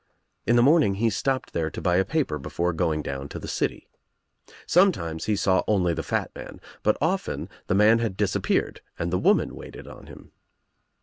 In 0.47 0.55
the 0.55 0.63
morning 0.63 0.93
be 0.93 1.11
stopped 1.11 1.53
there 1.53 1.69
to 1.69 1.79
buy 1.79 1.97
a 1.97 2.03
paper 2.03 2.39
before 2.39 2.73
going 2.73 3.03
down 3.03 3.29
to 3.29 3.37
the 3.37 3.47
city. 3.47 3.87
Some 4.65 4.91
times 4.91 5.25
he 5.25 5.35
saw 5.35 5.61
only 5.67 5.93
the 5.93 6.01
fat 6.01 6.31
man, 6.35 6.59
but 6.81 6.97
often 6.99 7.47
the 7.67 7.75
man 7.75 7.99
had 7.99 8.17
disappeared 8.17 8.81
and 8.97 9.13
the 9.13 9.19
woman 9.19 9.55
waited 9.55 9.87
on 9.87 10.07
him. 10.07 10.31